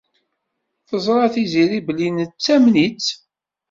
Teẓṛa 0.89 1.27
Tiziri 1.33 1.79
belli 1.87 2.09
nettamen-itt. 2.09 3.07